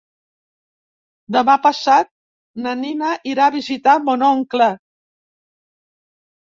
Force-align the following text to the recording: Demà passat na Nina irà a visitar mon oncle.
Demà 1.37 1.57
passat 1.67 2.11
na 2.65 2.73
Nina 2.81 3.13
irà 3.35 3.49
a 3.51 3.55
visitar 3.59 3.97
mon 4.09 4.27
oncle. 4.33 4.75